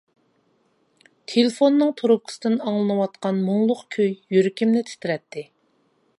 تېلېفوننىڭ 1.33 1.91
تۇرۇپكىسىدىن 2.01 2.57
ئاڭلىنىۋاتقان 2.65 3.45
مۇڭلۇق 3.51 3.85
كۈي، 3.97 4.11
يۈرىكىمنى 4.39 4.85
تىترەتتى. 4.91 5.47